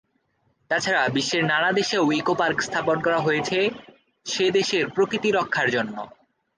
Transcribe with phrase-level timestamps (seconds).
[0.71, 3.59] তাছাড়া বিশ্বের নানা দেশেও ইকোপার্ক স্থাপন করা হয়েছে
[4.25, 5.95] সে দেশের প্রকৃতি রক্ষার জন্য।